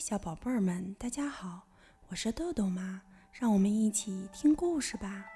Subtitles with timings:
[0.00, 1.60] 小宝贝儿们，大家好，
[2.08, 3.02] 我是豆豆妈，
[3.32, 5.26] 让我们一起听故事吧。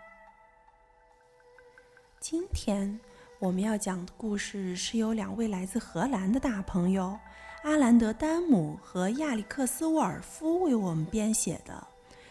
[2.18, 2.98] 今天
[3.38, 7.18] 我们要讲的故事是由两位来自荷兰的大朋友
[7.62, 11.86] 阿兰德·丹姆和亚历克斯·沃尔夫为我们编写的，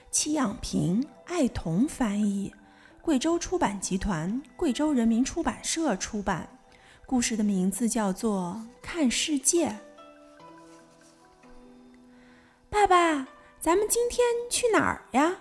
[0.10, 2.52] 戚养平、爱童翻译，
[3.04, 6.50] 贵州出版集团、贵州人民出版社出版。
[7.06, 9.70] 故事的名字叫做《看世界》。
[12.74, 13.28] 爸爸，
[13.60, 15.36] 咱们今天去哪儿呀？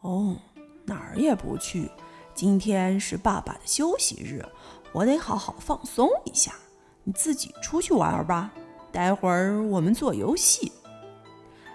[0.00, 0.36] 哦，
[0.84, 1.88] 哪儿也不去。
[2.34, 4.44] 今天是爸爸的休息日，
[4.90, 6.52] 我得好好放松一下。
[7.04, 8.50] 你自己出去玩吧。
[8.90, 10.72] 待会儿我们做游戏。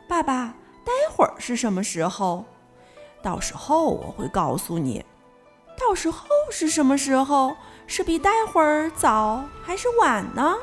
[0.06, 2.44] 爸爸，待会儿是什么时候？
[3.24, 5.06] 到时候我会告诉你。
[5.78, 7.56] 到时候是什么时候？
[7.88, 10.58] 是比待会儿早还是晚呢？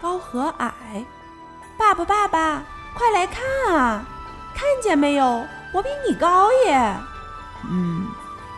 [0.00, 1.04] 高和矮。
[1.80, 2.62] 爸爸，爸爸，
[2.92, 4.04] 快来看啊！
[4.54, 5.46] 看见没有？
[5.72, 6.94] 我比你高耶！
[7.70, 8.06] 嗯，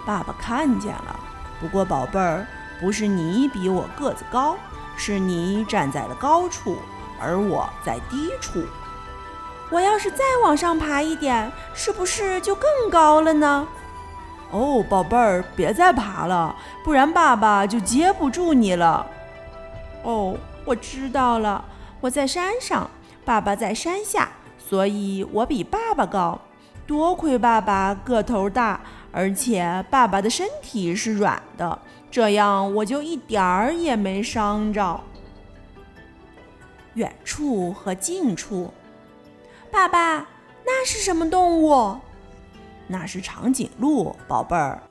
[0.04, 1.20] 爸爸看见了。
[1.60, 2.44] 不过，宝贝儿，
[2.80, 4.56] 不是你比我个子高，
[4.96, 6.78] 是你站在了高处，
[7.20, 8.64] 而我在低处。
[9.70, 13.68] 我要是再往上爬一点，是不是就更高了呢？
[14.50, 19.06] 哦，宝贝儿，别再爬了，不然爸爸就接不住你了。
[20.02, 21.64] 哦，我知道了，
[22.00, 22.90] 我在山上。
[23.24, 26.40] 爸爸在山下，所以我比爸爸高。
[26.86, 28.80] 多亏爸爸个头大，
[29.12, 31.78] 而且爸爸的身体是软的，
[32.10, 35.00] 这样我就一点儿也没伤着。
[36.94, 38.72] 远处和近处，
[39.70, 40.26] 爸爸，
[40.66, 41.96] 那是什么动物？
[42.88, 44.82] 那是长颈鹿，宝贝儿。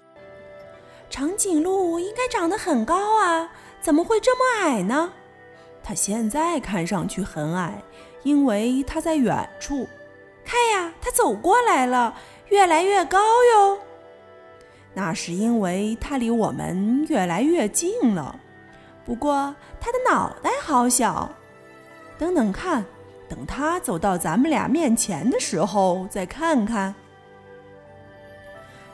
[1.09, 3.51] 长颈鹿应该长得很高啊，
[3.81, 5.11] 怎么会这么矮呢？
[5.83, 7.83] 它现在看上去很矮。
[8.23, 9.87] 因为它在远处，
[10.45, 12.15] 看呀，它走过来了，
[12.49, 13.19] 越来越高
[13.55, 13.79] 哟。
[14.93, 18.39] 那是因为它离我们越来越近了。
[19.05, 21.29] 不过它的脑袋好小。
[22.17, 22.85] 等等看，
[23.27, 26.93] 等它走到咱们俩面前的时候，再看看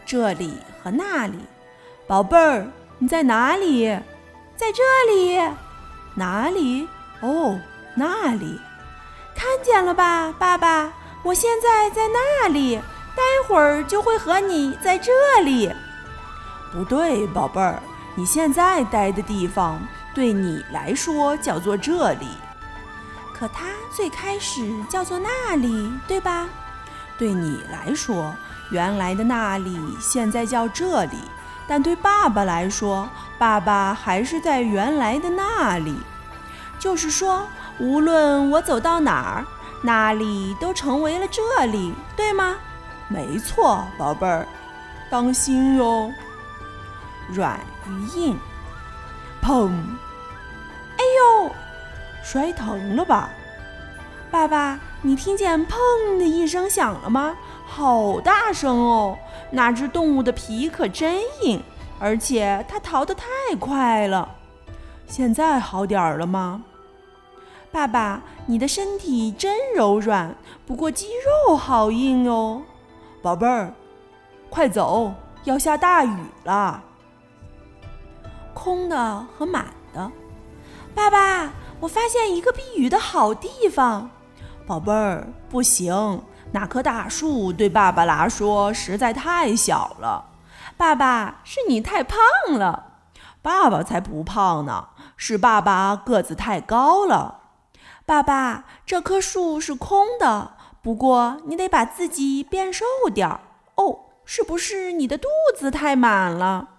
[0.05, 1.37] 这里和那里。
[2.07, 2.65] 宝贝儿，
[2.99, 3.87] 你在哪里？
[4.55, 4.81] 在这
[5.13, 5.37] 里。
[6.15, 6.87] 哪里？
[7.19, 7.59] 哦，
[7.95, 8.57] 那里。
[9.37, 12.75] 看见了吧，爸爸，我现在在那里，
[13.15, 15.11] 待会儿就会和你在这
[15.43, 15.71] 里。
[16.73, 17.79] 不对，宝贝儿，
[18.15, 19.79] 你现在待的地方
[20.15, 22.27] 对你来说叫做这里，
[23.31, 26.47] 可它最开始叫做那里，对吧？
[27.15, 28.33] 对你来说，
[28.71, 31.17] 原来的那里现在叫这里，
[31.67, 35.95] 但对爸爸来说，爸爸还是在原来的那里。
[36.79, 37.47] 就是说。
[37.79, 39.45] 无论我走到哪儿，
[39.81, 42.55] 那里都成为了这里，对吗？
[43.07, 44.47] 没错，宝贝儿，
[45.09, 46.11] 当心哟。
[47.29, 48.37] 软与硬，
[49.41, 49.69] 砰！
[50.97, 51.03] 哎
[51.43, 51.51] 呦，
[52.23, 53.29] 摔疼了吧？
[54.31, 55.75] 爸爸，你听见“砰”
[56.17, 57.35] 的一声响了吗？
[57.65, 59.17] 好大声哦！
[59.51, 61.61] 那只动物的皮可真硬，
[61.99, 63.25] 而且它逃得太
[63.59, 64.35] 快了。
[65.05, 66.63] 现在好点儿了吗？
[67.71, 70.35] 爸爸，你的身体真柔软，
[70.65, 71.07] 不过肌
[71.47, 72.61] 肉好硬哦。
[73.21, 73.73] 宝贝儿，
[74.49, 75.13] 快走，
[75.43, 76.83] 要下大雨了。
[78.53, 80.11] 空的和满的。
[80.95, 84.09] 爸爸，我发现一个避雨的好地方。
[84.65, 90.25] 宝贝儿，不行，那棵大树对爸爸来说实在太小了。
[90.75, 92.17] 爸爸，是你太胖
[92.57, 92.85] 了。
[93.41, 97.41] 爸爸才不胖呢，是爸爸个子太高了。
[98.07, 103.41] 爸爸，这棵树是空的，不过你得把自己变瘦点儿
[103.75, 103.99] 哦。
[104.23, 106.69] 是不是你的肚子太满了？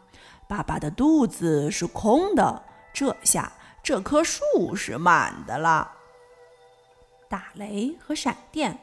[0.46, 2.62] 爸爸的肚子是空的，
[2.94, 3.52] 这下
[3.82, 5.92] 这棵树是满的了。
[7.28, 8.80] 打雷和闪电，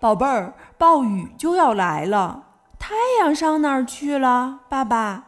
[0.00, 2.44] 宝贝儿，暴雨就要来了。
[2.78, 4.60] 太阳上哪儿去了？
[4.70, 5.24] 爸爸，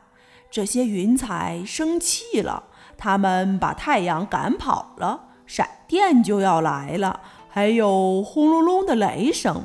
[0.51, 2.63] 这些云彩生气了，
[2.97, 5.25] 它们把太阳赶跑了。
[5.47, 9.65] 闪电就要来了，还有轰隆隆的雷声。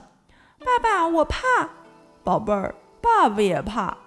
[0.59, 1.39] 爸爸，我怕。
[2.23, 3.97] 宝贝儿，爸爸也怕。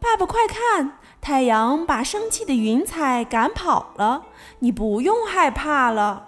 [0.00, 4.22] 爸爸，快看，太阳把生气的云彩赶跑了，
[4.60, 6.24] 你不用害怕了。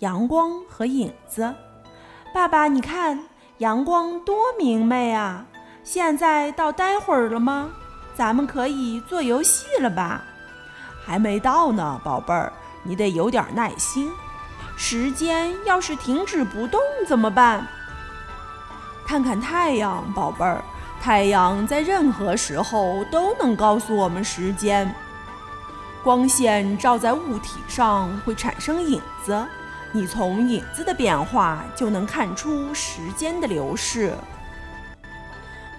[0.00, 1.54] 阳光和影子，
[2.34, 3.24] 爸爸，你看，
[3.58, 5.46] 阳光多明媚啊！
[5.84, 7.70] 现在到待会儿了吗？
[8.16, 10.24] 咱们可以做游戏了吧？
[11.06, 14.12] 还没到呢，宝贝儿，你得有点耐心。
[14.76, 17.66] 时间要是停止不动怎么办？
[19.06, 20.62] 看看太阳，宝贝儿，
[21.00, 24.92] 太阳在任何时候都能告诉我们时间。
[26.02, 29.46] 光线照在物体上会产生影子，
[29.92, 34.12] 你从影子的变化就能看出时间的流逝。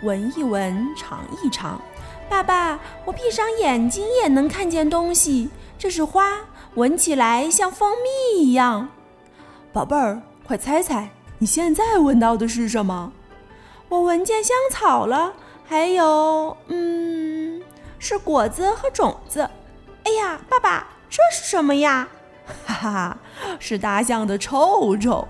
[0.03, 1.81] 闻一闻，尝一尝，
[2.29, 5.49] 爸爸，我闭上眼睛也能看见东西。
[5.77, 6.37] 这是花，
[6.75, 8.89] 闻起来像蜂蜜一样。
[9.73, 11.09] 宝贝儿，快猜猜，
[11.39, 13.11] 你现在闻到的是什么？
[13.89, 15.33] 我闻见香草了，
[15.65, 17.61] 还有，嗯，
[17.97, 19.49] 是果子和种子。
[20.03, 22.07] 哎呀，爸爸，这是什么呀？
[22.65, 23.17] 哈哈，
[23.59, 25.27] 是大象的臭臭。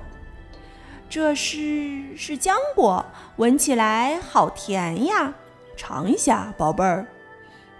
[1.09, 3.05] 这是是浆果，
[3.37, 5.33] 闻起来好甜呀！
[5.75, 7.05] 尝一下，宝贝儿。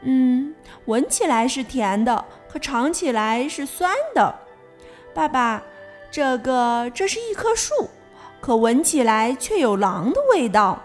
[0.01, 0.53] 嗯，
[0.85, 4.33] 闻起来是甜的，可尝起来是酸的。
[5.13, 5.61] 爸爸，
[6.09, 7.89] 这个这是一棵树，
[8.39, 10.81] 可闻起来却有狼的味道。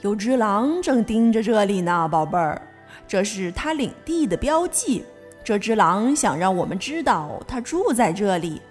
[0.00, 2.60] 有只狼正盯着这里呢，宝贝儿。
[3.06, 5.04] 这是它领地的标记。
[5.44, 8.62] 这只狼想让我们知道它住在这里。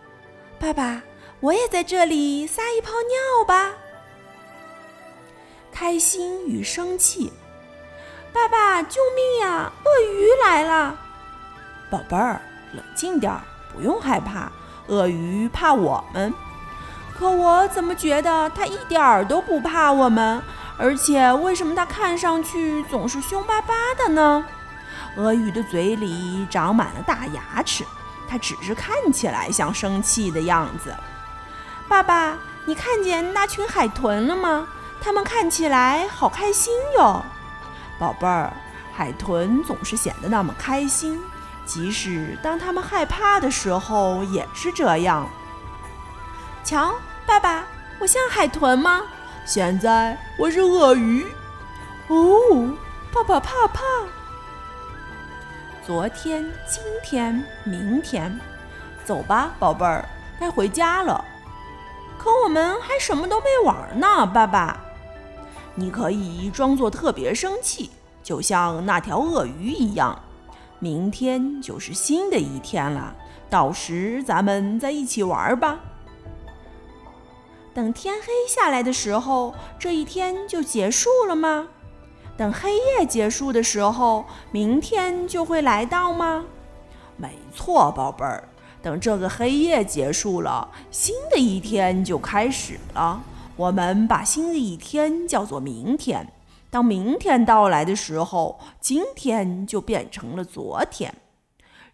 [0.58, 1.04] 爸爸，
[1.42, 3.72] 我也在这里撒一泡尿吧。
[5.72, 7.34] 开心与生气。
[8.32, 9.72] 爸爸，救命呀！
[9.84, 10.96] 鳄鱼来了。
[11.90, 12.40] 宝贝儿，
[12.74, 13.42] 冷静点儿，
[13.74, 14.52] 不用害怕。
[14.88, 16.32] 鳄鱼怕我们，
[17.18, 20.42] 可我怎么觉得它一点儿都不怕我们？
[20.78, 24.46] 而且，为什么它看上去总是凶巴巴的呢？
[25.18, 27.84] 鳄鱼的嘴里长满了大牙齿，
[28.30, 30.96] 它只是看起来像生气的样子。
[31.92, 34.66] 爸爸，你看见那群海豚了吗？
[35.02, 37.22] 它们看起来好开心哟。
[38.00, 38.54] 宝贝儿，
[38.94, 41.22] 海豚总是显得那么开心，
[41.66, 45.28] 即使当它们害怕的时候也是这样。
[46.64, 46.96] 瞧，
[47.26, 47.66] 爸爸，
[48.00, 49.02] 我像海豚吗？
[49.46, 51.28] 现在我是鳄鱼，
[52.08, 52.74] 哦，
[53.12, 53.82] 爸爸怕怕。
[55.86, 58.40] 昨天、今天、明天，
[59.04, 60.08] 走吧，宝贝儿，
[60.40, 61.26] 该回家了。
[62.22, 64.80] 可我们还什么都没玩呢，爸爸。
[65.74, 67.90] 你可以装作特别生气，
[68.22, 70.22] 就像那条鳄鱼一样。
[70.78, 73.16] 明天就是新的一天了，
[73.50, 75.80] 到时咱们再一起玩吧。
[77.74, 81.70] 等天黑下来的时候，这一天就结束了吗？
[82.38, 86.46] 等黑夜结束的时候，明天就会来到吗？
[87.18, 88.48] 没错，宝贝儿。
[88.82, 93.22] 等这个黑夜结束了，新的一天就开始了。
[93.56, 96.32] 我们把新的一天叫做明天。
[96.70, 101.14] 当明天到来的时候，今天就变成了昨天。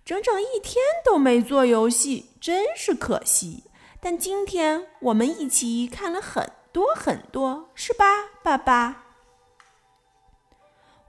[0.06, 3.63] 整整一天都没做游戏，真是可惜。
[4.00, 8.06] 但今天我们一起看了很多很多，是吧，
[8.44, 9.04] 爸爸？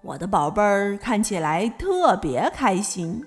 [0.00, 3.26] 我的宝贝儿看起来特别开心，